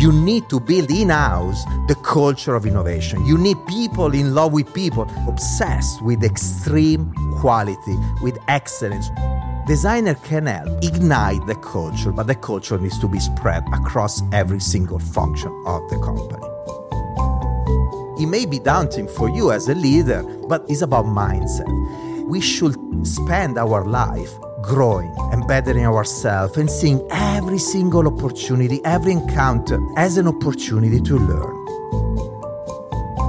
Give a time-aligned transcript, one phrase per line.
[0.00, 3.22] You need to build in house the culture of innovation.
[3.26, 9.10] You need people in love with people, obsessed with extreme quality, with excellence.
[9.66, 14.58] Designer can help ignite the culture, but the culture needs to be spread across every
[14.58, 16.46] single function of the company.
[18.22, 21.68] It may be daunting for you as a leader, but it's about mindset.
[22.26, 22.74] We should
[23.06, 30.16] spend our life growing and bettering ourselves and seeing every single opportunity, every encounter as
[30.16, 31.56] an opportunity to learn.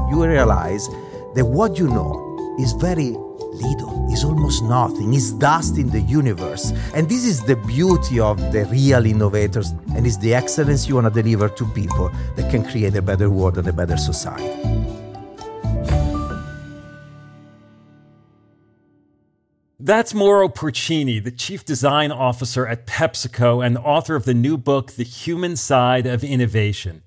[0.10, 0.88] You realize
[1.36, 3.16] that what you know is very
[3.54, 6.72] little, is almost nothing, is dust in the universe.
[6.94, 11.14] And this is the beauty of the real innovators and is the excellence you want
[11.14, 14.71] to deliver to people that can create a better world and a better society.
[19.92, 24.94] That's Mauro Porcini, the Chief Design Officer at PepsiCo and author of the new book,
[24.94, 27.04] The Human Side of Innovation.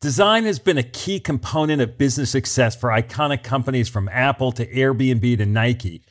[0.00, 4.72] Design has been a key component of business success for iconic companies from Apple to
[4.72, 6.04] Airbnb to Nike.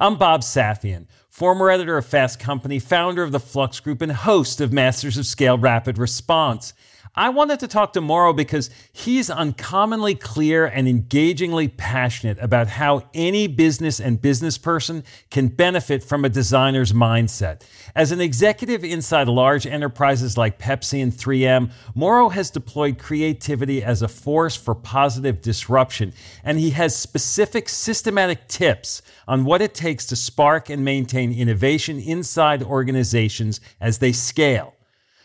[0.00, 4.62] I'm Bob Safian, former editor of Fast Company, founder of the Flux Group, and host
[4.62, 6.72] of Masters of Scale Rapid Response.
[7.16, 13.08] I wanted to talk to Mauro because he's uncommonly clear and engagingly passionate about how
[13.14, 17.62] any business and business person can benefit from a designer's mindset.
[17.94, 24.02] As an executive inside large enterprises like Pepsi and 3M, Mauro has deployed creativity as
[24.02, 26.12] a force for positive disruption,
[26.42, 32.00] and he has specific systematic tips on what it takes to spark and maintain innovation
[32.00, 34.74] inside organizations as they scale.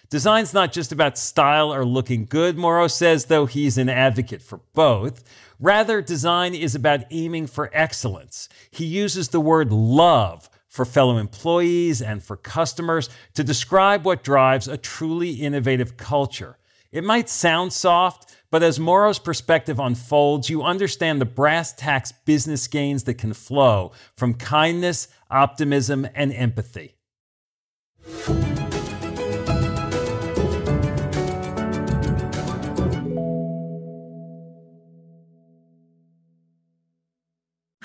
[0.09, 4.61] Design's not just about style or looking good, Mauro says, though he's an advocate for
[4.73, 5.23] both.
[5.59, 8.49] Rather, design is about aiming for excellence.
[8.71, 14.67] He uses the word love for fellow employees and for customers to describe what drives
[14.67, 16.57] a truly innovative culture.
[16.91, 22.67] It might sound soft, but as Mauro's perspective unfolds, you understand the brass tacks business
[22.67, 26.95] gains that can flow from kindness, optimism, and empathy.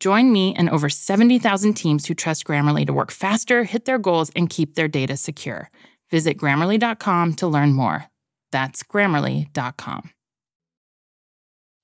[0.00, 4.30] Join me and over 70,000 teams who trust Grammarly to work faster, hit their goals,
[4.34, 5.70] and keep their data secure.
[6.10, 8.06] Visit grammarly.com to learn more.
[8.50, 10.10] That's grammarly.com.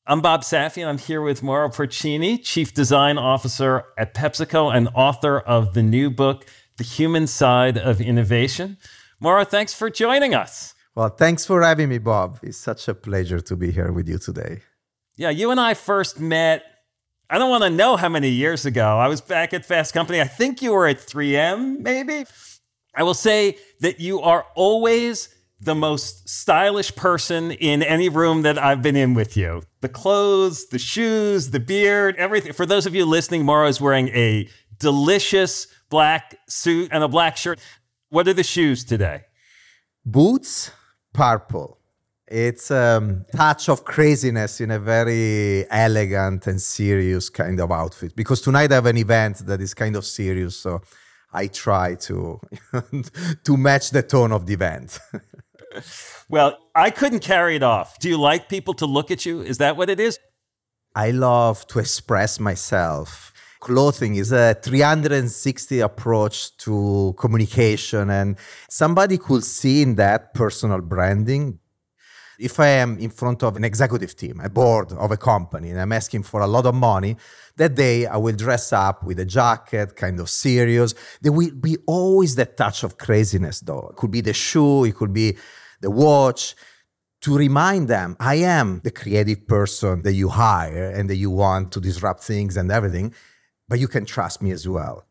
[0.08, 0.86] I'm Bob Safian.
[0.86, 6.10] I'm here with Mauro Porcini, Chief Design Officer at PepsiCo and author of the new
[6.10, 6.46] book,
[6.78, 8.78] The Human Side of Innovation.
[9.20, 10.74] Mauro, thanks for joining us.
[10.94, 12.38] Well, thanks for having me, Bob.
[12.42, 14.62] It's such a pleasure to be here with you today.
[15.16, 16.62] Yeah, you and I first met
[17.28, 18.98] I don't want to know how many years ago.
[18.98, 20.20] I was back at Fast Company.
[20.20, 22.24] I think you were at 3M, maybe.
[22.94, 25.28] I will say that you are always
[25.58, 29.62] the most stylish person in any room that I've been in with you.
[29.80, 32.52] The clothes, the shoes, the beard, everything.
[32.52, 37.36] For those of you listening, Mauro is wearing a delicious black suit and a black
[37.36, 37.58] shirt.
[38.08, 39.22] What are the shoes today?
[40.04, 40.70] Boots,
[41.12, 41.80] purple.
[42.28, 48.16] It's a um, touch of craziness in a very elegant and serious kind of outfit.
[48.16, 50.80] Because tonight I have an event that is kind of serious, so
[51.32, 52.40] I try to
[53.44, 54.98] to match the tone of the event.
[56.28, 57.98] well, I couldn't carry it off.
[58.00, 59.42] Do you like people to look at you?
[59.42, 60.18] Is that what it is?
[60.96, 63.32] I love to express myself.
[63.60, 68.36] Clothing is a 360 approach to communication, and
[68.68, 71.60] somebody could see in that personal branding.
[72.38, 75.80] If I am in front of an executive team, a board of a company, and
[75.80, 77.16] I'm asking for a lot of money,
[77.56, 80.94] that day I will dress up with a jacket, kind of serious.
[81.22, 83.88] There will be always that touch of craziness, though.
[83.90, 85.36] It could be the shoe, it could be
[85.80, 86.54] the watch
[87.22, 91.72] to remind them I am the creative person that you hire and that you want
[91.72, 93.14] to disrupt things and everything,
[93.68, 95.04] but you can trust me as well.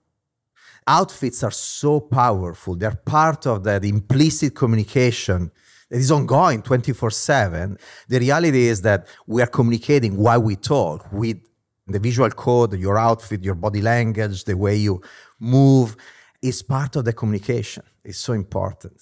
[0.88, 5.52] Outfits are so powerful, they're part of that implicit communication
[5.90, 7.78] that is ongoing 24 7.
[8.08, 11.38] The reality is that we are communicating while we talk with
[11.88, 15.02] the visual code, your outfit, your body language, the way you
[15.40, 15.96] move
[16.42, 17.84] is part of the communication.
[18.04, 19.02] It's so important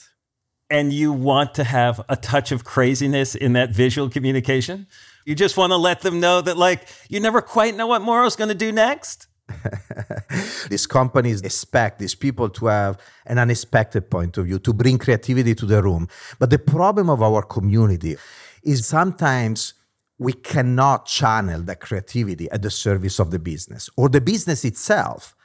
[0.73, 4.87] and you want to have a touch of craziness in that visual communication.
[5.23, 8.35] You just want to let them know that, like, you never quite know what Mauro's
[8.35, 9.27] going to do next.
[10.69, 15.53] these companies expect these people to have an unexpected point of view, to bring creativity
[15.55, 16.07] to the room.
[16.39, 18.17] But the problem of our community
[18.63, 19.73] is sometimes
[20.17, 25.35] we cannot channel that creativity at the service of the business or the business itself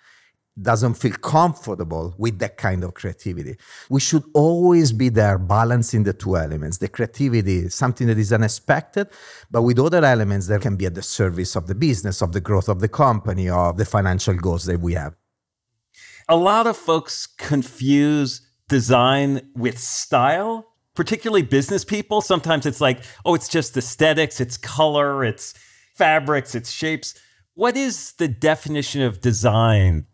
[0.62, 3.56] doesn't feel comfortable with that kind of creativity.
[3.88, 6.78] We should always be there balancing the two elements.
[6.78, 9.08] The creativity, something that is unexpected,
[9.50, 12.40] but with other elements that can be at the service of the business, of the
[12.40, 15.14] growth of the company, of the financial goals that we have.
[16.28, 22.20] A lot of folks confuse design with style, particularly business people.
[22.20, 25.54] Sometimes it's like, oh, it's just aesthetics, it's color, it's
[25.94, 27.14] fabrics, it's shapes.
[27.54, 30.06] What is the definition of design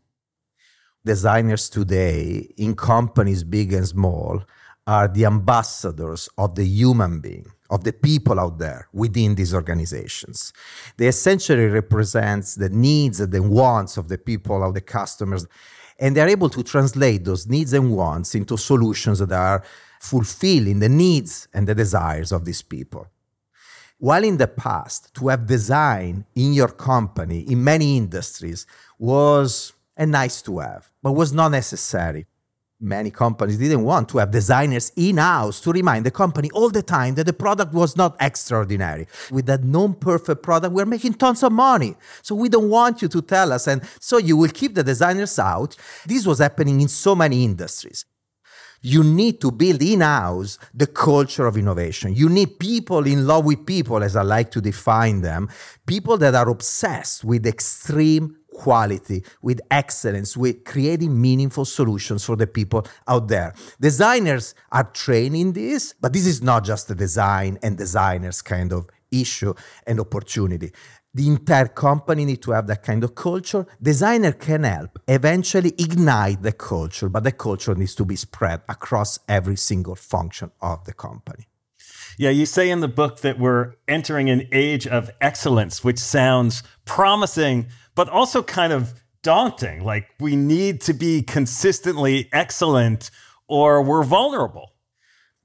[1.05, 4.43] designers today in companies big and small
[4.87, 10.53] are the ambassadors of the human being of the people out there within these organizations.
[10.97, 15.47] They essentially represents the needs and the wants of the people of the customers
[15.99, 19.63] and they're able to translate those needs and wants into solutions that are
[20.01, 23.07] fulfilling the needs and the desires of these people.
[23.99, 28.67] While in the past to have design in your company in many industries
[28.99, 32.27] was and nice to have, but was not necessary.
[32.81, 36.83] Many companies didn't want to have designers in house to remind the company all the
[36.83, 39.07] time that the product was not extraordinary.
[39.31, 41.97] With that non perfect product, we're making tons of money.
[42.23, 43.69] So we don't want you to tell us.
[43.69, 45.77] And so you will keep the designers out.
[46.05, 48.05] This was happening in so many industries
[48.85, 52.15] you need to build in house the culture of innovation.
[52.15, 55.49] You need people in love with people, as I like to define them,
[55.87, 62.47] people that are obsessed with extreme quality, with excellence, with creating meaningful solutions for the
[62.47, 63.53] people out there.
[63.81, 68.73] Designers are trained in this, but this is not just a design and designers kind
[68.73, 69.55] of issue
[69.87, 70.73] and opportunity.
[71.13, 73.67] The entire company need to have that kind of culture.
[73.81, 79.21] Designer can help eventually ignite the culture, but the culture needs to be spread across
[79.29, 81.47] every single function of the company.
[82.17, 86.63] Yeah, you say in the book that we're entering an age of excellence, which sounds
[86.85, 89.83] promising, but also kind of daunting.
[89.83, 93.11] Like we need to be consistently excellent
[93.49, 94.73] or we're vulnerable.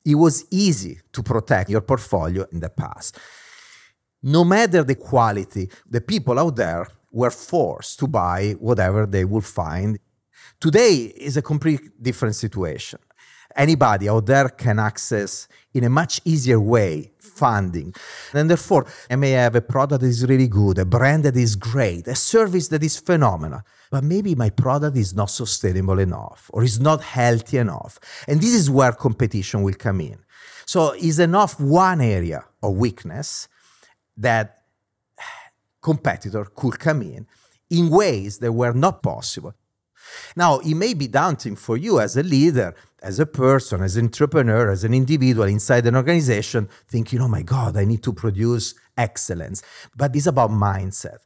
[0.05, 3.17] It was easy to protect your portfolio in the past.
[4.21, 9.45] No matter the quality, the people out there were forced to buy whatever they would
[9.45, 9.97] find.
[10.59, 12.99] Today is a completely different situation
[13.55, 17.93] anybody out there can access in a much easier way funding.
[18.33, 21.55] And therefore, I may have a product that is really good, a brand that is
[21.55, 23.61] great, a service that is phenomenal,
[23.91, 27.99] but maybe my product is not sustainable enough or is not healthy enough.
[28.27, 30.17] And this is where competition will come in.
[30.65, 33.47] So, is enough one area of weakness
[34.17, 34.63] that
[35.81, 37.27] competitor could come in
[37.69, 39.53] in ways that were not possible
[40.35, 44.05] now, it may be daunting for you as a leader, as a person, as an
[44.05, 48.75] entrepreneur, as an individual inside an organization, thinking, oh my God, I need to produce
[48.97, 49.61] excellence.
[49.95, 51.19] But it's about mindset.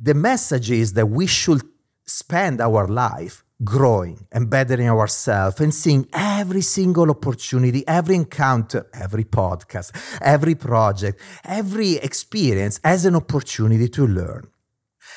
[0.00, 1.62] The message is that we should
[2.06, 9.24] spend our life growing and bettering ourselves and seeing every single opportunity, every encounter, every
[9.24, 9.90] podcast,
[10.22, 14.48] every project, every experience as an opportunity to learn.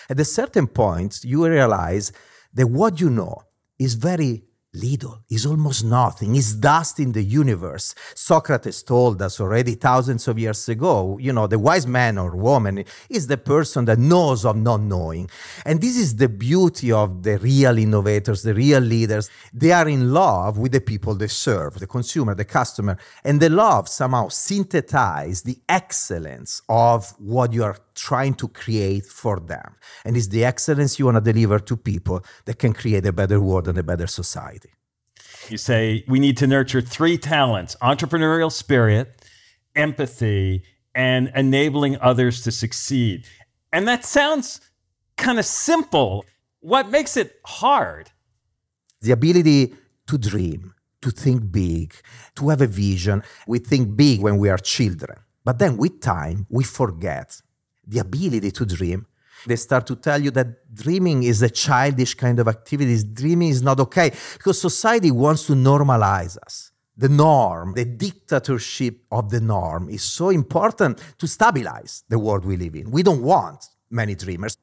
[0.10, 2.12] At a certain point, you realize
[2.54, 3.44] that what you know
[3.80, 4.44] is very
[4.74, 7.94] little, is almost nothing, is dust in the universe.
[8.16, 12.86] Socrates told us already thousands of years ago, you know, the wise man or woman
[13.10, 15.30] is the person that knows of not knowing.
[15.66, 19.30] And this is the beauty of the real innovators, the real leaders.
[19.54, 23.50] They are in love with the people they serve, the consumer, the customer, and the
[23.50, 29.76] love somehow synthesize the excellence of what you are trying to create for them.
[30.06, 33.40] And it's the excellence you want to deliver to people that can create a better
[33.40, 34.61] world and a better society.
[35.52, 39.22] You say we need to nurture three talents entrepreneurial spirit,
[39.76, 40.64] empathy,
[40.96, 43.28] and enabling others to succeed.
[43.74, 44.62] And that sounds
[45.18, 46.24] kind of simple.
[46.62, 48.12] What makes it hard?
[49.02, 49.74] The ability
[50.08, 51.96] to dream, to think big,
[52.38, 53.22] to have a vision.
[53.46, 55.18] We think big when we are children.
[55.44, 57.42] But then with time, we forget
[57.86, 59.06] the ability to dream.
[59.46, 63.02] They start to tell you that dreaming is a childish kind of activity.
[63.04, 66.72] Dreaming is not okay because society wants to normalize us.
[66.98, 72.58] The norm, the dictatorship of the norm is so important to stabilize the world we
[72.58, 72.92] live in.
[72.92, 74.58] We don't want many dreamers.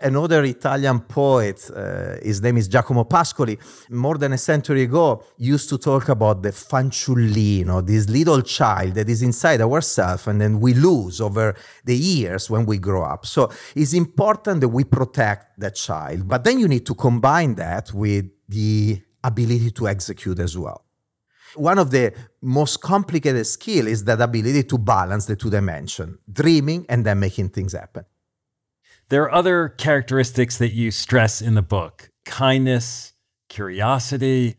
[0.00, 3.58] Another Italian poet, uh, his name is Giacomo Pascoli,
[3.90, 9.08] more than a century ago, used to talk about the fanciullino, this little child that
[9.08, 11.54] is inside ourselves and then we lose over
[11.84, 13.26] the years when we grow up.
[13.26, 16.28] So it's important that we protect that child.
[16.28, 20.84] But then you need to combine that with the ability to execute as well.
[21.56, 22.12] One of the
[22.42, 27.50] most complicated skill is that ability to balance the two dimensions, dreaming and then making
[27.50, 28.04] things happen.
[29.14, 33.12] There are other characteristics that you stress in the book kindness,
[33.48, 34.56] curiosity.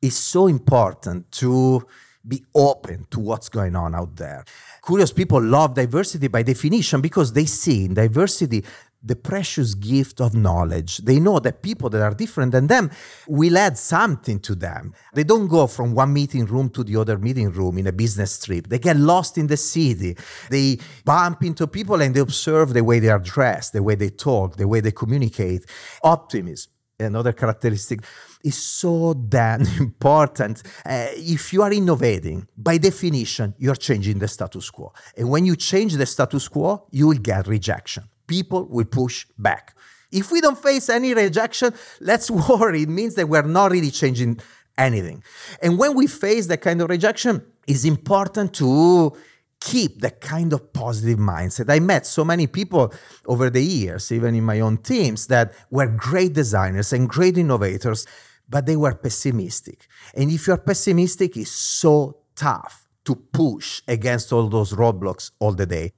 [0.00, 1.86] It's so important to
[2.26, 4.46] be open to what's going on out there.
[4.86, 8.64] Curious people love diversity by definition because they see in diversity
[9.02, 10.98] the precious gift of knowledge.
[10.98, 12.90] They know that people that are different than them
[13.26, 14.92] will add something to them.
[15.14, 18.38] They don't go from one meeting room to the other meeting room in a business
[18.44, 18.68] trip.
[18.68, 20.16] They get lost in the city.
[20.50, 24.10] They bump into people and they observe the way they are dressed, the way they
[24.10, 25.64] talk, the way they communicate.
[26.02, 28.00] Optimism, another characteristic
[28.42, 30.62] is so damn important.
[30.84, 34.92] Uh, if you are innovating, by definition, you're changing the status quo.
[35.16, 39.76] And when you change the status quo, you will get rejection people will push back.
[40.12, 42.82] If we don't face any rejection, let's worry.
[42.82, 44.40] It means that we're not really changing
[44.76, 45.24] anything.
[45.60, 49.16] And when we face that kind of rejection, it's important to
[49.60, 51.70] keep that kind of positive mindset.
[51.70, 52.92] I met so many people
[53.26, 58.06] over the years, even in my own teams, that were great designers and great innovators,
[58.48, 59.88] but they were pessimistic.
[60.14, 65.66] And if you're pessimistic, it's so tough to push against all those roadblocks all the
[65.66, 65.92] day.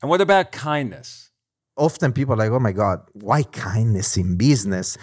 [0.00, 1.31] And what about kindness?
[1.76, 4.98] Often people are like, oh my God, why kindness in business?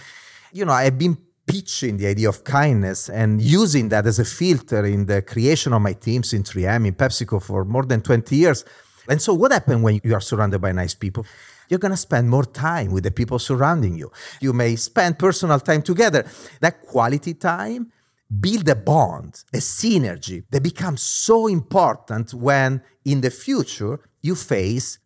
[0.52, 4.86] You know, I've been pitching the idea of kindness and using that as a filter
[4.86, 8.64] in the creation of my teams in 3M, in PepsiCo for more than 20 years.
[9.08, 11.26] And so, what happens when you are surrounded by nice people?
[11.68, 14.12] You're going to spend more time with the people surrounding you.
[14.42, 16.26] You may spend personal time together.
[16.62, 17.92] That quality time
[18.40, 25.00] build a bond, a synergy that becomes so important when in the future you face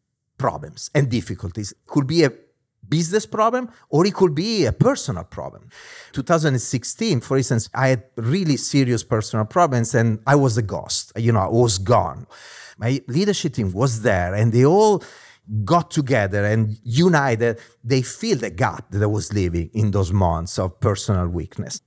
[0.46, 1.70] problems and difficulties.
[1.94, 2.32] Could be a
[2.98, 5.70] business problem or it could be a personal problem.
[6.12, 11.14] 2016, for instance, I had really serious personal problems and I was a ghost.
[11.16, 12.28] You know, I was gone.
[12.78, 15.02] My leadership team was there and they all
[15.64, 17.60] got together and united.
[17.92, 21.80] They filled the gap that I was living in those months of personal weakness.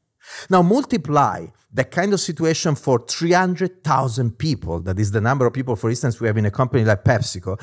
[0.49, 4.81] Now multiply that kind of situation for 300,000 people.
[4.81, 7.61] That is the number of people, for instance, we have in a company like PepsiCo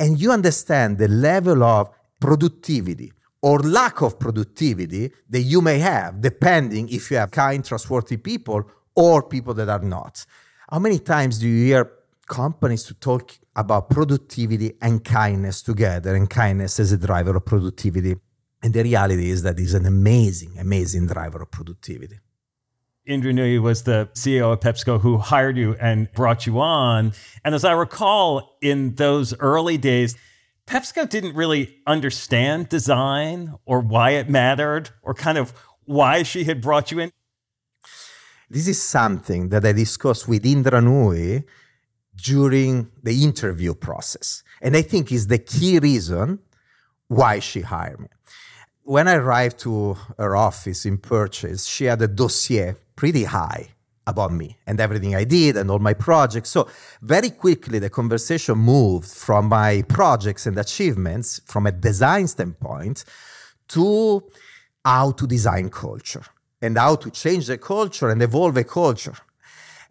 [0.00, 6.20] and you understand the level of productivity or lack of productivity that you may have,
[6.20, 10.24] depending if you have kind, trustworthy people or people that are not.
[10.70, 11.90] How many times do you hear
[12.26, 18.16] companies to talk about productivity and kindness together, and kindness as a driver of productivity?
[18.62, 22.18] And the reality is that it's an amazing, amazing driver of productivity.
[23.06, 27.12] Indra Nooyi was the CEO of PepsiCo who hired you and brought you on.
[27.44, 30.16] And as I recall, in those early days,
[30.66, 35.52] PepsiCo didn't really understand design or why it mattered or kind of
[35.84, 37.12] why she had brought you in.
[38.50, 41.44] This is something that I discussed with Indra Nooyi
[42.16, 44.42] during the interview process.
[44.60, 46.40] And I think is the key reason
[47.08, 48.08] why she hired me.
[48.82, 53.64] When I arrived to her office in Purchase, she had a dossier pretty high
[54.06, 56.50] about me and everything I did and all my projects.
[56.50, 56.68] So,
[57.00, 63.04] very quickly, the conversation moved from my projects and achievements from a design standpoint
[63.68, 64.22] to
[64.84, 66.26] how to design culture.
[66.62, 69.18] and how to change the culture and evolve a culture.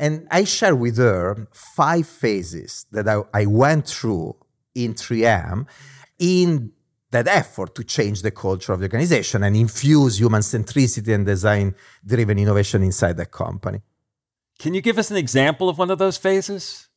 [0.03, 1.47] And I share with her
[1.79, 4.35] five phases that I, I went through
[4.83, 5.57] in 3M
[6.19, 6.71] in
[7.11, 11.75] that effort to change the culture of the organization and infuse human centricity and design
[12.05, 13.81] driven innovation inside the company.
[14.59, 16.89] Can you give us an example of one of those phases?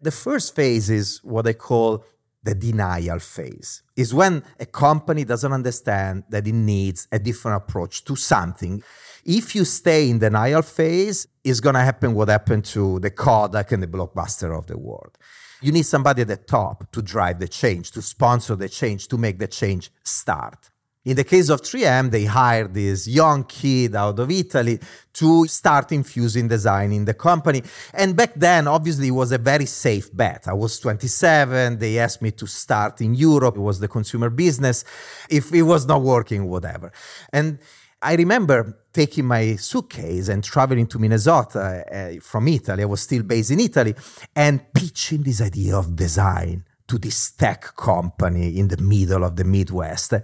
[0.00, 2.04] The first phase is what I call
[2.42, 3.82] the denial phase.
[3.96, 8.82] Is when a company doesn't understand that it needs a different approach to something.
[9.24, 13.72] If you stay in denial phase, it's going to happen what happened to the Kodak
[13.72, 15.18] and the blockbuster of the world.
[15.60, 19.18] You need somebody at the top to drive the change, to sponsor the change, to
[19.18, 20.70] make the change start.
[21.04, 24.78] In the case of 3M, they hired this young kid out of Italy
[25.14, 27.62] to start infusing design in the company.
[27.94, 30.46] And back then, obviously, it was a very safe bet.
[30.46, 31.78] I was 27.
[31.78, 33.56] They asked me to start in Europe.
[33.56, 34.84] It was the consumer business.
[35.30, 36.92] If it was not working, whatever.
[37.32, 37.58] And
[38.00, 42.82] I remember taking my suitcase and traveling to Minnesota uh, from Italy.
[42.82, 43.94] I was still based in Italy
[44.34, 49.44] and pitching this idea of design to this tech company in the middle of the
[49.44, 50.14] Midwest.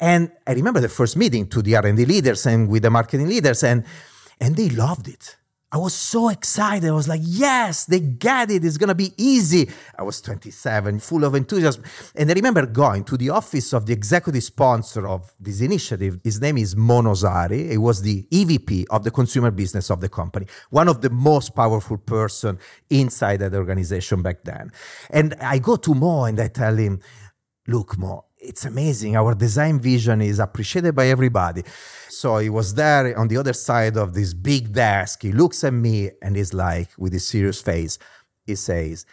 [0.00, 3.62] And I remember the first meeting to the R&D leaders and with the marketing leaders
[3.62, 3.84] and
[4.40, 5.36] and they loved it.
[5.72, 6.88] I was so excited.
[6.88, 8.64] I was like, yes, they get it.
[8.64, 9.68] It's going to be easy.
[9.98, 11.82] I was 27, full of enthusiasm.
[12.14, 16.20] And I remember going to the office of the executive sponsor of this initiative.
[16.22, 17.68] His name is Mo Nosari.
[17.70, 21.56] He was the EVP of the consumer business of the company, one of the most
[21.56, 24.70] powerful person inside that organization back then.
[25.10, 27.00] And I go to Mo and I tell him,
[27.66, 29.16] look, Mo, it's amazing.
[29.16, 31.64] Our design vision is appreciated by everybody.
[32.08, 35.22] So he was there on the other side of this big desk.
[35.22, 37.98] He looks at me and he's like, with his serious face,
[38.44, 39.04] he says,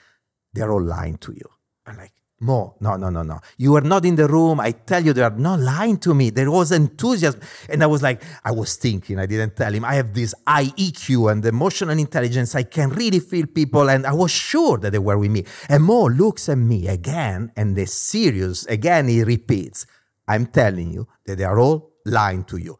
[0.53, 1.49] They're all lying to you.
[1.85, 3.39] I'm like, Mo, no, no, no, no.
[3.57, 4.59] You were not in the room.
[4.59, 6.29] I tell you, they are not lying to me.
[6.29, 7.39] There was enthusiasm.
[7.69, 9.85] And I was like, I was thinking, I didn't tell him.
[9.85, 12.53] I have this IEQ and emotional intelligence.
[12.53, 13.89] I can really feel people.
[13.89, 15.45] And I was sure that they were with me.
[15.69, 18.65] And Mo looks at me again and is serious.
[18.65, 19.85] Again, he repeats,
[20.27, 22.77] I'm telling you that they are all lying to you.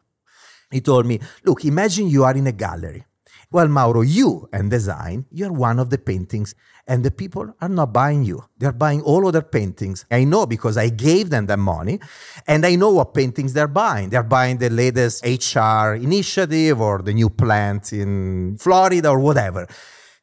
[0.70, 3.06] He told me, look, imagine you are in a gallery.
[3.54, 6.56] Well, Mauro, you and design, you're one of the paintings,
[6.88, 8.42] and the people are not buying you.
[8.58, 10.04] They're buying all other paintings.
[10.10, 12.00] I know because I gave them the money,
[12.48, 14.08] and I know what paintings they're buying.
[14.10, 19.68] They're buying the latest HR initiative or the new plant in Florida or whatever.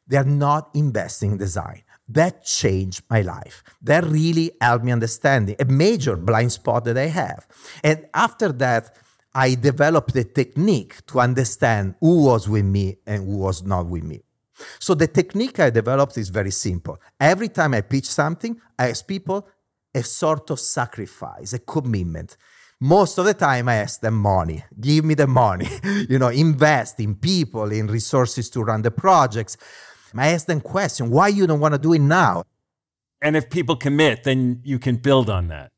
[0.06, 1.84] They're not investing in design.
[2.08, 3.62] That changed my life.
[3.80, 7.46] That really helped me understand a major blind spot that I have.
[7.82, 8.94] And after that,
[9.34, 14.04] I developed a technique to understand who was with me and who was not with
[14.04, 14.22] me.
[14.78, 16.98] So the technique I developed is very simple.
[17.18, 19.48] Every time I pitch something, I ask people
[19.94, 22.36] a sort of sacrifice, a commitment.
[22.80, 24.64] Most of the time I ask them money.
[24.80, 25.68] Give me the money.
[26.08, 29.56] you know, invest in people, in resources to run the projects.
[30.14, 32.44] I ask them question, why you don't want to do it now?
[33.22, 35.70] And if people commit, then you can build on that.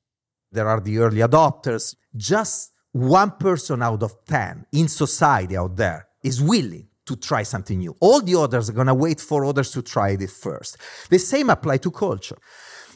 [0.50, 1.94] There are the early adopters.
[2.16, 7.80] Just one person out of 10 in society out there is willing to try something
[7.80, 7.96] new.
[7.98, 10.78] All the others are going to wait for others to try it first.
[11.10, 12.38] The same apply to culture.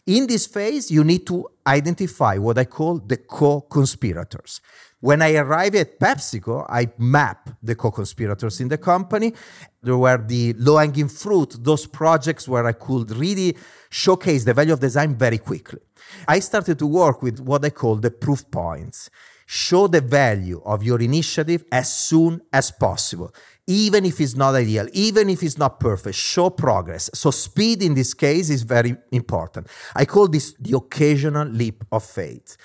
[0.06, 4.60] In this phase, you need to identify what I call the co-conspirators.
[5.00, 9.34] When I arrived at PepsiCo, I mapped the co-conspirators in the company.
[9.82, 13.56] There were the low-hanging fruit, those projects where I could really
[13.90, 15.80] showcase the value of design very quickly.
[16.28, 19.10] I started to work with what I call the proof points
[19.50, 23.32] show the value of your initiative as soon as possible.
[23.66, 27.08] Even if it's not ideal even if it's not perfect show progress.
[27.14, 29.68] So speed in this case is very important.
[29.96, 32.58] I call this the occasional leap of faith.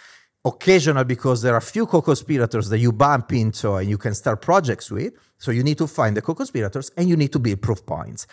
[0.44, 4.92] Occasional because there are few co-conspirators that you bump into and you can start projects
[4.92, 5.14] with.
[5.38, 8.28] So you need to find the co-conspirators and you need to build proof points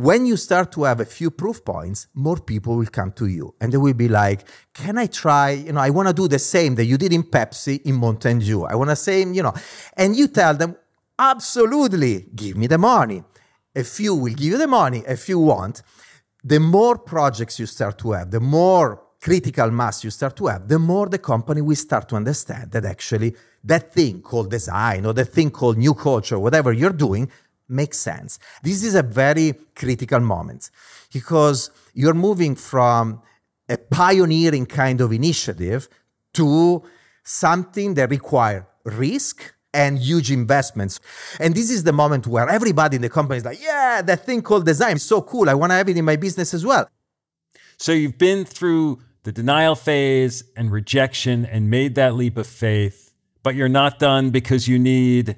[0.00, 3.54] when you start to have a few proof points, more people will come to you
[3.60, 5.50] and they will be like, Can I try?
[5.50, 8.38] You know, I want to do the same that you did in Pepsi in Mountain
[8.38, 8.64] Dew.
[8.64, 9.52] I want to say, you know,
[9.96, 10.76] and you tell them,
[11.18, 13.22] Absolutely, give me the money.
[13.76, 15.82] A few will give you the money, a few won't.
[16.42, 20.66] The more projects you start to have, the more critical mass you start to have,
[20.66, 25.12] the more the company will start to understand that actually that thing called design or
[25.12, 27.30] that thing called new culture, whatever you're doing,
[27.70, 28.38] makes sense.
[28.62, 30.70] This is a very critical moment
[31.12, 33.22] because you're moving from
[33.68, 35.88] a pioneering kind of initiative
[36.34, 36.82] to
[37.22, 40.98] something that require risk and huge investments.
[41.38, 44.42] And this is the moment where everybody in the company is like, yeah, that thing
[44.42, 45.48] called design is so cool.
[45.48, 46.88] I want to have it in my business as well.
[47.76, 53.14] So you've been through the denial phase and rejection and made that leap of faith,
[53.42, 55.36] but you're not done because you need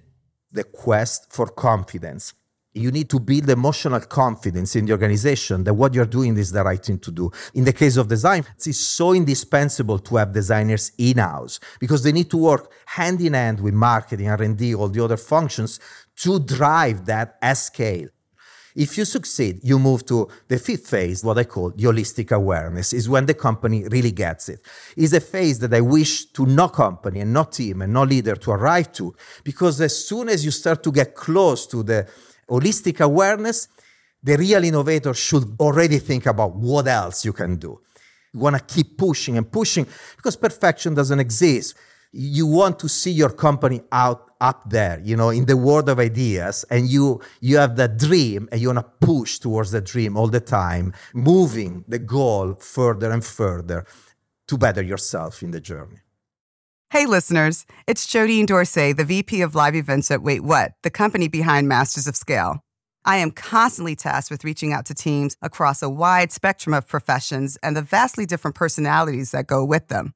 [0.53, 2.35] the quest for confidence.
[2.75, 6.65] You need to build emotional confidence in the organization that what you're doing is the
[6.65, 7.31] right thing to do.
[7.53, 12.31] In the case of design, it's so indispensable to have designers in-house because they need
[12.31, 15.81] to work hand in hand with marketing, R&D, all the other functions
[16.17, 18.09] to drive that at scale.
[18.75, 23.09] If you succeed, you move to the fifth phase, what I call holistic awareness, is
[23.09, 24.61] when the company really gets it.
[24.97, 28.35] Is a phase that I wish to no company and no team and no leader
[28.37, 32.09] to arrive to, because as soon as you start to get close to the
[32.49, 33.69] holistic awareness,
[34.23, 37.81] the real innovator should already think about what else you can do.
[38.33, 41.75] You want to keep pushing and pushing because perfection doesn't exist.
[42.13, 45.99] You want to see your company out up there, you know, in the world of
[45.99, 50.17] ideas, and you you have that dream and you want to push towards the dream
[50.17, 53.87] all the time, moving the goal further and further
[54.49, 56.01] to better yourself in the journey.
[56.91, 61.29] Hey, listeners, it's Jodine Dorsey, the VP of Live Events at Wait What, the company
[61.29, 62.63] behind Masters of Scale.
[63.05, 67.57] I am constantly tasked with reaching out to teams across a wide spectrum of professions
[67.63, 70.13] and the vastly different personalities that go with them.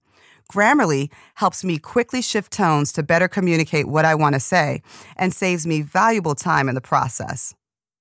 [0.53, 4.83] Grammarly helps me quickly shift tones to better communicate what I want to say
[5.17, 7.55] and saves me valuable time in the process.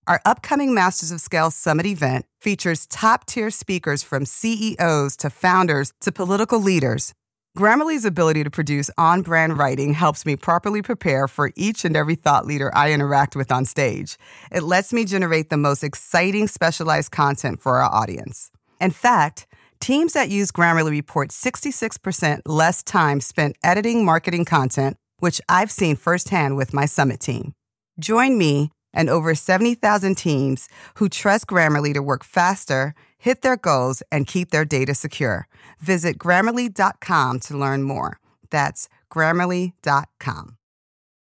[0.08, 5.92] Our upcoming Masters of Scale Summit event features top tier speakers from CEOs to founders
[6.02, 7.14] to political leaders
[7.56, 12.16] Grammarly's ability to produce on brand writing helps me properly prepare for each and every
[12.16, 14.18] thought leader I interact with on stage.
[14.52, 18.52] It lets me generate the most exciting specialized content for our audience.
[18.82, 19.48] In fact,
[19.80, 25.96] teams that use Grammarly report 66% less time spent editing marketing content, which I've seen
[25.96, 27.54] firsthand with my summit team.
[28.00, 32.94] Join me and over 70,000 teams who trust Grammarly to work faster
[33.26, 35.48] hit their goals, and keep their data secure.
[35.80, 38.20] Visit grammarly.com to learn more.
[38.52, 40.58] That's grammarly.com.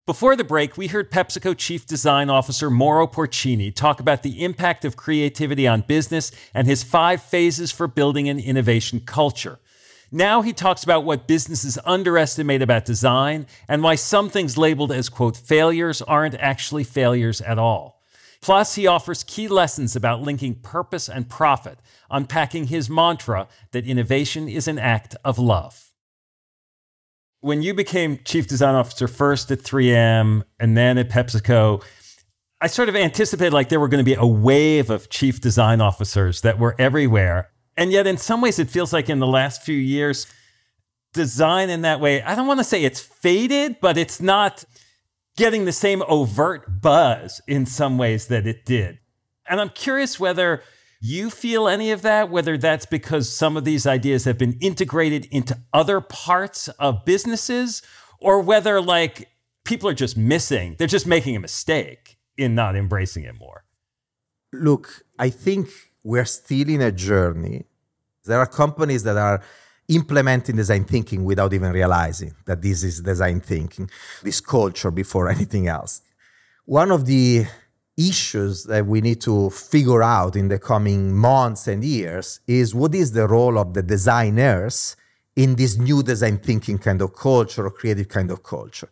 [0.10, 4.84] Before the break, we heard PepsiCo Chief Design Officer Mauro Porcini talk about the impact
[4.84, 9.60] of creativity on business and his five phases for building an innovation culture.
[10.12, 15.10] Now he talks about what businesses underestimate about design and why some things labeled as,
[15.10, 18.02] quote, failures aren't actually failures at all.
[18.42, 21.78] Plus, he offers key lessons about linking purpose and profit,
[22.10, 25.89] unpacking his mantra that innovation is an act of love.
[27.42, 31.84] When you became chief design officer first at 3M and then at PepsiCo,
[32.60, 35.80] I sort of anticipated like there were going to be a wave of chief design
[35.80, 37.50] officers that were everywhere.
[37.78, 40.28] And yet, in some ways, it feels like in the last few years,
[41.14, 44.66] design in that way, I don't want to say it's faded, but it's not
[45.38, 49.00] getting the same overt buzz in some ways that it did.
[49.48, 50.62] And I'm curious whether
[51.00, 55.26] you feel any of that, whether that's because some of these ideas have been integrated
[55.32, 57.82] into other parts of businesses,
[58.20, 59.30] or whether like
[59.64, 63.64] people are just missing, they're just making a mistake in not embracing it more.
[64.52, 65.70] Look, I think
[66.04, 67.66] we're still in a journey.
[68.26, 69.42] There are companies that are
[69.88, 73.90] implementing design thinking without even realizing that this is design thinking,
[74.24, 76.02] this culture before anything else.
[76.66, 77.46] One of the
[78.00, 82.96] issues that we need to figure out in the coming months and years is what
[82.96, 84.96] is the role of the designers
[85.36, 88.90] in this new design thinking kind of culture or creative kind of culture.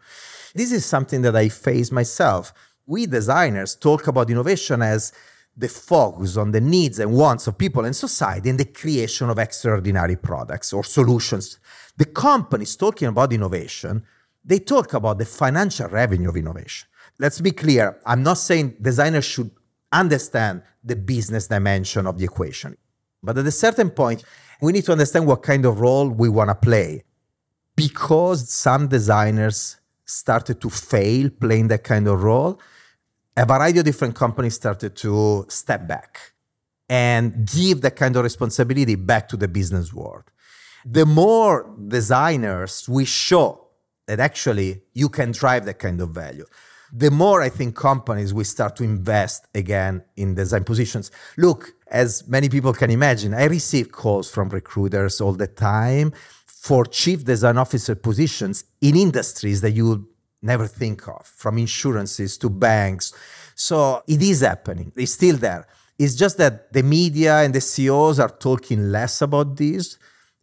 [0.53, 2.53] This is something that I face myself.
[2.85, 5.13] We designers talk about innovation as
[5.55, 9.39] the focus on the needs and wants of people and society and the creation of
[9.39, 11.59] extraordinary products or solutions.
[11.97, 14.03] The companies talking about innovation,
[14.45, 16.87] they talk about the financial revenue of innovation.
[17.19, 19.51] Let's be clear, I'm not saying designers should
[19.91, 22.77] understand the business dimension of the equation.
[23.23, 24.23] But at a certain point,
[24.61, 27.03] we need to understand what kind of role we want to play.
[27.75, 32.59] Because some designers started to fail playing that kind of role,
[33.35, 36.33] a variety of different companies started to step back
[36.89, 40.23] and give that kind of responsibility back to the business world.
[40.85, 43.67] The more designers we show
[44.05, 46.45] that actually you can drive that kind of value,
[46.91, 51.11] the more I think companies will start to invest again in design positions.
[51.37, 56.13] Look, as many people can imagine, I receive calls from recruiters all the time
[56.45, 60.05] for chief design officer positions in industries that you would
[60.41, 63.13] never think of, from insurances to banks.
[63.55, 65.67] So it is happening, it's still there.
[65.97, 69.97] It's just that the media and the CEOs are talking less about this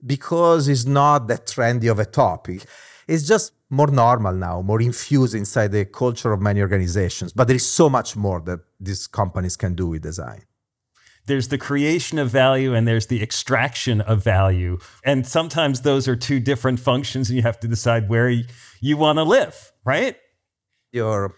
[0.04, 2.64] because it's not that trendy of a topic.
[3.06, 7.32] It's just more normal now, more infused inside the culture of many organizations.
[7.32, 10.44] But there is so much more that these companies can do with design
[11.26, 14.78] there's the creation of value and there's the extraction of value.
[15.04, 18.28] And sometimes those are two different functions, and you have to decide where
[18.80, 20.16] you want to live, right?
[20.92, 21.34] Your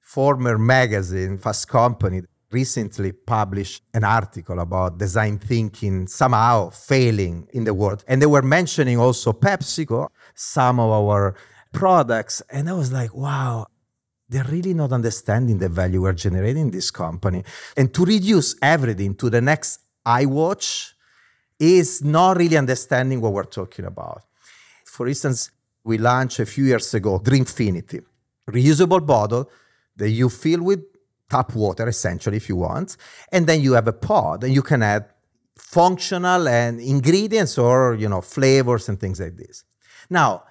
[0.00, 7.72] former magazine, Fast Company, recently published an article about design thinking somehow failing in the
[7.72, 8.04] world.
[8.08, 10.08] And they were mentioning also PepsiCo,
[10.40, 11.34] some of our
[11.70, 12.42] products.
[12.50, 13.66] And I was like, wow,
[14.28, 17.44] they're really not understanding the value we're generating in this company.
[17.76, 20.92] And to reduce everything to the next iWatch
[21.58, 24.22] is not really understanding what we're talking about.
[24.86, 25.50] For instance,
[25.84, 28.02] we launched a few years ago Drinkfinity,
[28.48, 29.50] reusable bottle
[29.96, 30.80] that you fill with
[31.28, 32.96] tap water, essentially, if you want.
[33.30, 35.04] And then you have a pod and you can add
[35.54, 39.64] functional and ingredients or, you know, flavors and things like this.
[40.10, 40.44] Now,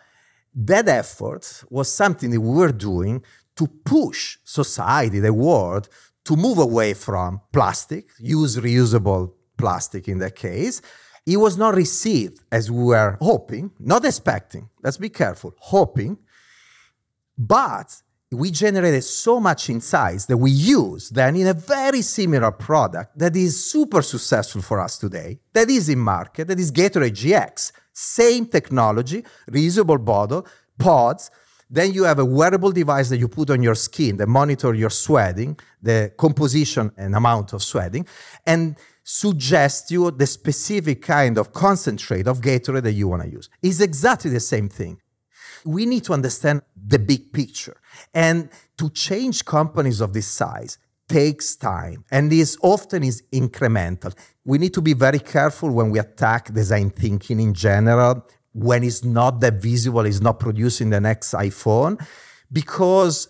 [0.55, 3.23] that effort was something that we were doing
[3.57, 5.89] to push society, the world,
[6.25, 10.81] to move away from plastic, use reusable plastic in that case.
[11.25, 16.17] It was not received as we were hoping, not expecting, let's be careful, hoping.
[17.37, 23.17] But we generated so much insights that we use then in a very similar product
[23.17, 27.71] that is super successful for us today, that is in market, that is Gatorade GX.
[27.99, 31.31] Same technology, reusable bottle, pods.
[31.69, 34.89] Then you have a wearable device that you put on your skin that monitor your
[34.89, 38.07] sweating, the composition and amount of sweating,
[38.45, 43.49] and suggest you the specific kind of concentrate of Gatorade that you want to use.
[43.61, 44.99] It's exactly the same thing
[45.65, 47.75] we need to understand the big picture.
[48.13, 54.15] And to change companies of this size takes time and is often is incremental.
[54.49, 59.03] We need to be very careful when we attack design thinking in general, when it's
[59.03, 62.03] not that visible, it's not producing the next iPhone,
[62.51, 63.29] because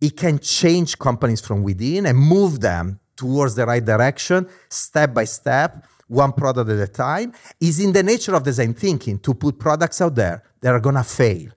[0.00, 5.24] it can change companies from within and move them towards the right direction step by
[5.24, 9.58] step one product at a time, is in the nature of design thinking to put
[9.58, 11.50] products out there that are going to fail.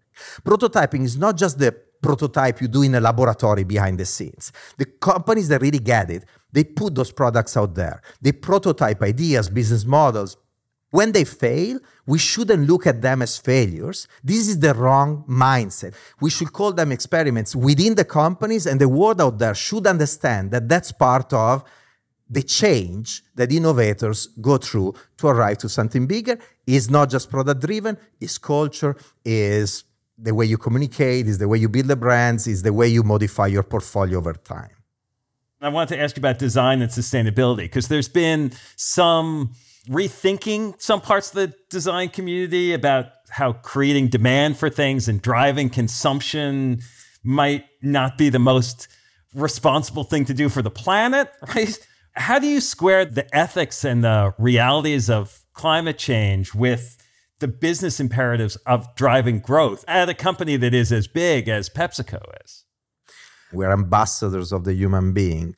[0.44, 4.52] Prototyping is not just the prototype you do in a laboratory behind the scenes.
[4.78, 8.02] The companies that really get it, they put those products out there.
[8.22, 10.38] They prototype ideas, business models.
[10.92, 14.08] When they fail, we shouldn't look at them as failures.
[14.24, 15.96] This is the wrong mindset.
[16.22, 20.52] We should call them experiments within the companies, and the world out there should understand
[20.52, 21.64] that that's part of
[22.30, 27.62] the change that innovators go through to arrive to something bigger is not just product
[27.62, 29.84] driven, is culture, is
[30.18, 33.04] the way you communicate, is the way you build the brands, is the way you
[33.04, 34.83] modify your portfolio over time.
[35.64, 39.54] I wanted to ask you about design and sustainability because there's been some
[39.90, 45.70] rethinking some parts of the design community about how creating demand for things and driving
[45.70, 46.80] consumption
[47.24, 48.88] might not be the most
[49.34, 51.78] responsible thing to do for the planet, right?
[52.14, 56.98] How do you square the ethics and the realities of climate change with
[57.40, 62.22] the business imperatives of driving growth at a company that is as big as PepsiCo
[62.44, 62.66] is?
[63.54, 65.56] We're ambassadors of the human being.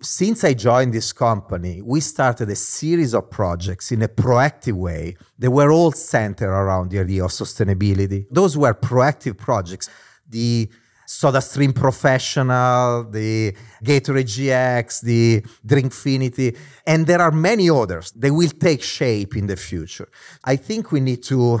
[0.00, 5.16] Since I joined this company, we started a series of projects in a proactive way
[5.38, 8.26] that were all centered around the idea of sustainability.
[8.30, 9.88] Those were proactive projects.
[10.28, 10.68] The
[11.06, 18.10] SodaStream Professional, the Gatorade GX, the Drinkfinity, and there are many others.
[18.12, 20.08] They will take shape in the future.
[20.44, 21.60] I think we need to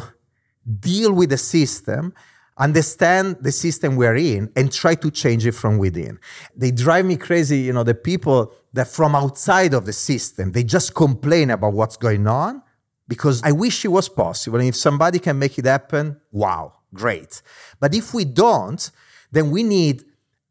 [0.80, 2.14] deal with the system,
[2.56, 6.18] understand the system we're in, and try to change it from within.
[6.56, 10.64] They drive me crazy, you know, the people that from outside of the system, they
[10.64, 12.62] just complain about what's going on
[13.08, 14.58] because I wish it was possible.
[14.58, 17.42] And if somebody can make it happen, wow, great.
[17.80, 18.90] But if we don't,
[19.30, 20.04] then we need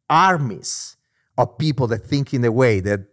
[0.09, 0.97] armies
[1.37, 3.07] of people that think in a way that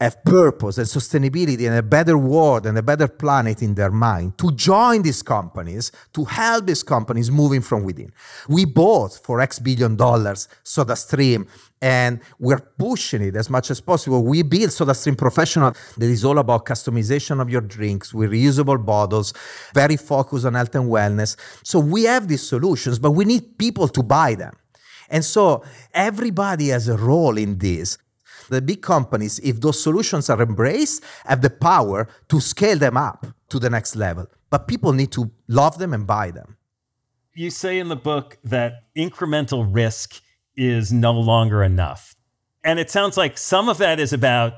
[0.00, 4.38] have purpose and sustainability and a better world and a better planet in their mind
[4.38, 8.12] to join these companies, to help these companies moving from within.
[8.48, 11.48] We bought for X billion dollars SodaStream
[11.82, 14.24] and we're pushing it as much as possible.
[14.24, 19.32] We built SodaStream Professional that is all about customization of your drinks with reusable bottles,
[19.74, 21.36] very focused on health and wellness.
[21.64, 24.54] So we have these solutions, but we need people to buy them.
[25.10, 27.98] And so everybody has a role in this.
[28.48, 33.26] The big companies, if those solutions are embraced, have the power to scale them up
[33.50, 34.26] to the next level.
[34.50, 36.56] But people need to love them and buy them.
[37.34, 40.20] You say in the book that incremental risk
[40.56, 42.16] is no longer enough.
[42.64, 44.54] And it sounds like some of that is about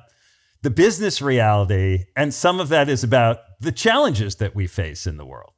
[0.62, 5.16] the business reality, and some of that is about the challenges that we face in
[5.16, 5.54] the world.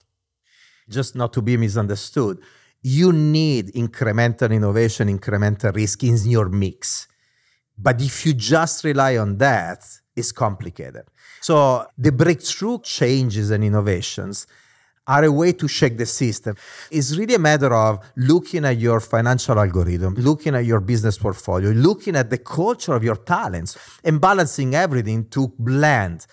[0.89, 2.39] Just not to be misunderstood
[2.83, 7.07] you need incremental innovation, incremental risk in your mix.
[7.77, 11.05] But if you just rely on that, it's complicated.
[11.41, 14.47] So the breakthrough changes and innovations
[15.07, 16.55] are a way to shake the system.
[16.91, 21.71] It's really a matter of looking at your financial algorithm, looking at your business portfolio,
[21.71, 26.27] looking at the culture of your talents, and balancing everything to blend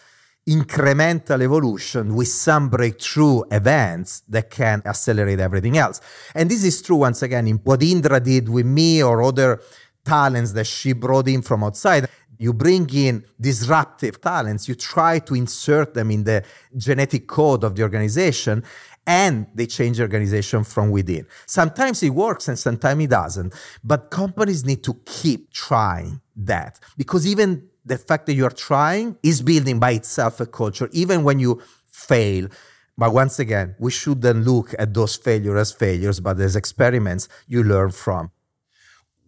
[0.48, 6.02] incremental evolution with some breakthrough events that can accelerate everything else.
[6.34, 9.62] And this is true once again in what Indra did with me or other
[10.04, 12.08] talents that she brought in from outside.
[12.38, 16.44] You bring in disruptive talents, you try to insert them in the
[16.76, 18.64] genetic code of the organization,
[19.06, 21.26] and they change the organization from within.
[21.46, 23.54] Sometimes it works and sometimes it doesn't.
[23.84, 29.42] But companies need to keep trying that because even the fact that you're trying is
[29.42, 32.48] building by itself a culture, even when you fail.
[32.98, 37.64] But once again, we shouldn't look at those failures as failures, but as experiments you
[37.64, 38.32] learn from.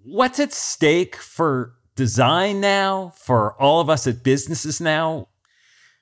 [0.03, 5.27] What's at stake for design now, for all of us at businesses now?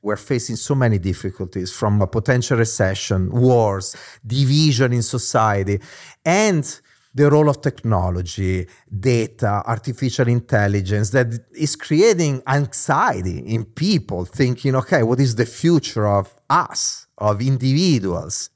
[0.01, 5.81] We're facing so many difficulties from a potential recession, wars, division in society,
[6.23, 6.79] and
[7.13, 15.03] the role of technology, data, artificial intelligence that is creating anxiety in people thinking, okay,
[15.03, 18.49] what is the future of us, of individuals?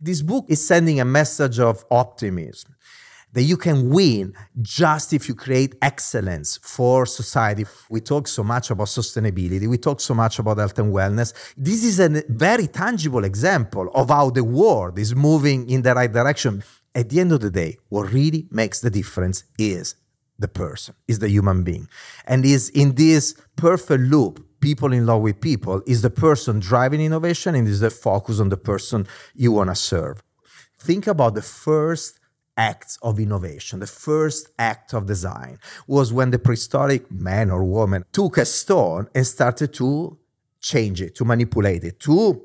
[0.00, 2.74] This book is sending a message of optimism
[3.34, 7.66] that you can win just if you create excellence for society.
[7.90, 11.34] We talk so much about sustainability, we talk so much about health and wellness.
[11.56, 16.10] This is a very tangible example of how the world is moving in the right
[16.10, 16.62] direction.
[16.94, 19.96] At the end of the day, what really makes the difference is
[20.38, 21.88] the person, is the human being.
[22.26, 27.00] And is in this perfect loop, people in love with people, is the person driving
[27.00, 30.22] innovation and is the focus on the person you want to serve.
[30.78, 32.20] Think about the first
[32.56, 38.04] acts of innovation, the first act of design, was when the prehistoric man or woman
[38.12, 40.18] took a stone and started to
[40.60, 42.42] change it, to manipulate it, to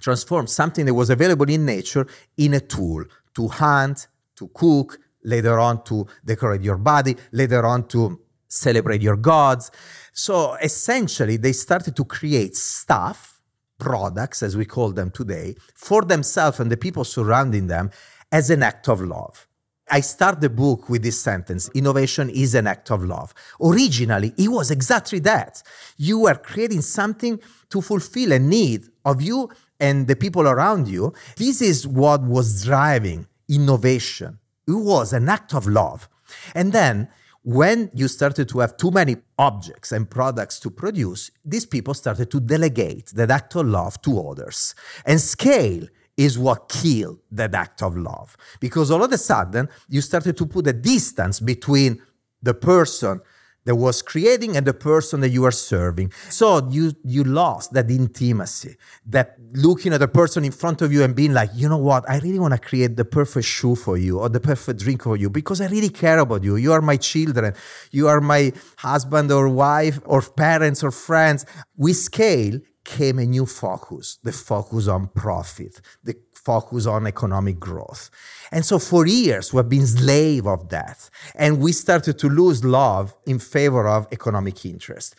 [0.00, 5.58] transform something that was available in nature in a tool to hunt, to cook, later
[5.58, 9.70] on to decorate your body, later on to celebrate your gods.
[10.12, 13.40] So essentially, they started to create stuff,
[13.78, 17.90] products, as we call them today, for themselves and the people surrounding them
[18.32, 19.46] as an act of love.
[19.90, 23.34] I start the book with this sentence innovation is an act of love.
[23.60, 25.62] Originally, it was exactly that.
[25.98, 31.12] You were creating something to fulfill a need of you and the people around you.
[31.36, 34.38] This is what was driving innovation.
[34.66, 36.08] It was an act of love.
[36.54, 37.08] And then
[37.42, 42.30] when you started to have too many objects and products to produce, these people started
[42.30, 44.74] to delegate that act of love to others.
[45.04, 45.86] And scale
[46.24, 48.36] is what killed that act of love.
[48.60, 52.00] Because all of a sudden, you started to put a distance between
[52.42, 53.20] the person
[53.64, 56.12] that was creating and the person that you are serving.
[56.28, 61.04] So you you lost that intimacy, that looking at the person in front of you
[61.04, 63.96] and being like, you know what, I really want to create the perfect shoe for
[63.96, 66.56] you or the perfect drink for you because I really care about you.
[66.56, 67.54] You are my children,
[67.92, 71.46] you are my husband or wife or parents or friends.
[71.76, 78.10] We scale came a new focus the focus on profit, the focus on economic growth.
[78.50, 81.08] And so for years, we've been slave of that.
[81.34, 85.14] And we started to lose love in favor of economic interest.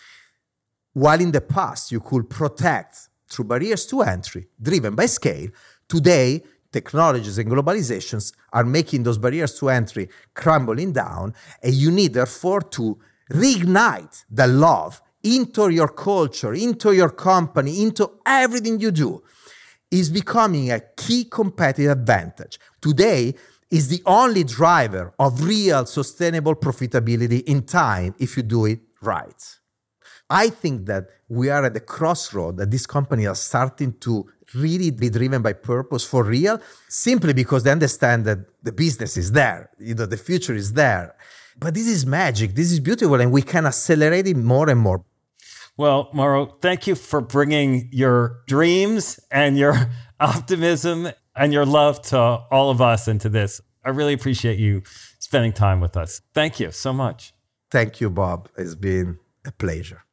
[0.94, 5.50] While in the past, you could protect through barriers to entry driven by scale,
[5.88, 11.34] today, technologies and globalizations are making those barriers to entry crumbling down.
[11.62, 13.00] And you need, therefore, to
[13.32, 19.24] reignite the love into your culture, into your company, into everything you do
[19.90, 22.60] is becoming a key competitive advantage.
[22.82, 23.36] Today
[23.72, 29.60] is the only driver of real sustainable profitability in time if you do it right.
[30.30, 34.92] I think that we are at the crossroad that these companies are starting to really
[34.92, 39.70] be driven by purpose for real, simply because they understand that the business is there,
[39.80, 41.16] you know, the future is there.
[41.58, 45.04] But this is magic, this is beautiful, and we can accelerate it more and more.
[45.76, 49.76] Well, Mauro, thank you for bringing your dreams and your
[50.20, 53.60] optimism and your love to all of us into this.
[53.84, 54.84] I really appreciate you
[55.20, 56.22] spending time with us.
[56.34, 57.34] Thank you so much.
[57.72, 58.50] Thank you, Bob.
[58.56, 60.04] It's been a pleasure.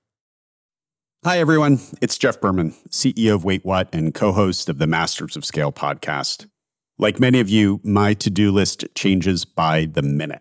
[1.24, 1.80] Hi, everyone.
[2.00, 5.72] It's Jeff Berman, CEO of Wait What and co host of the Masters of Scale
[5.72, 6.48] podcast.
[6.96, 10.40] Like many of you, my to do list changes by the minute.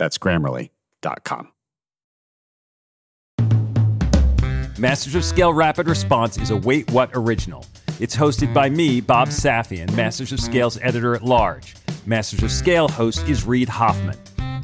[0.00, 1.52] That's grammarly.com.
[4.78, 7.66] Masters of Scale Rapid Response is a Wait What original.
[8.00, 11.76] It's hosted by me, Bob Safian, Masters of Scale's editor at large.
[12.06, 14.16] Masters of Scale host is Reid Hoffman.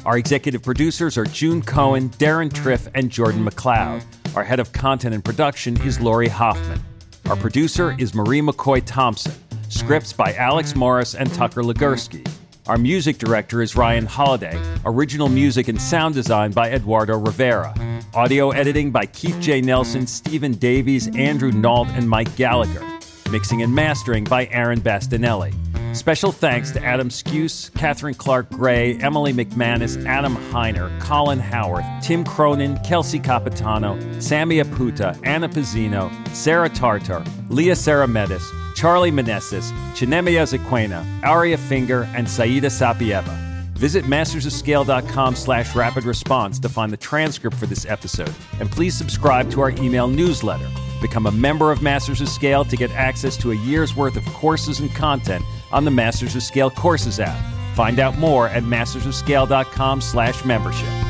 [0.07, 4.03] Our executive producers are June Cohen, Deron Triff, and Jordan McLeod.
[4.35, 6.81] Our head of content and production is Lori Hoffman.
[7.29, 9.33] Our producer is Marie McCoy Thompson.
[9.69, 12.27] Scripts by Alex Morris and Tucker Legursky.
[12.67, 14.81] Our music director is Ryan Holladay.
[14.83, 17.73] Original music and sound design by Eduardo Rivera.
[18.13, 19.61] Audio editing by Keith J.
[19.61, 22.85] Nelson, Stephen Davies, Andrew Nault, and Mike Gallagher.
[23.31, 25.53] Mixing and mastering by Aaron Bastinelli.
[25.97, 32.23] Special thanks to Adam Skuse, Catherine Clark Gray, Emily McManus, Adam Heiner, Colin Howarth, Tim
[32.23, 38.45] Cronin, Kelsey Capitano, Sammy Aputa, Anna Pizzino, Sarah Tartar, Leah Saramedis,
[38.75, 43.35] Charlie Meneses, Chinemia Zaquena, Aria Finger, and Saida Sapieva.
[43.73, 49.49] Visit mastersofscale.com slash rapid response to find the transcript for this episode, and please subscribe
[49.51, 50.69] to our email newsletter.
[51.01, 54.25] Become a member of Masters of Scale to get access to a year's worth of
[54.27, 57.37] courses and content on the Masters of Scale Courses app.
[57.75, 61.06] Find out more at mastersofscale.com slash membership.